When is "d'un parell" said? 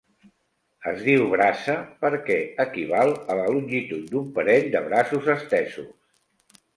4.15-4.65